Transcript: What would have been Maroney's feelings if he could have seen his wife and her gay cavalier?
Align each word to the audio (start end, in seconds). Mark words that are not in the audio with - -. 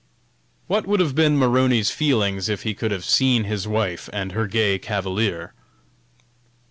What 0.65 0.87
would 0.87 0.99
have 0.99 1.13
been 1.13 1.37
Maroney's 1.37 1.91
feelings 1.91 2.49
if 2.49 2.63
he 2.63 2.73
could 2.73 2.89
have 2.89 3.05
seen 3.05 3.43
his 3.43 3.67
wife 3.67 4.09
and 4.11 4.31
her 4.31 4.47
gay 4.47 4.79
cavalier? 4.79 5.53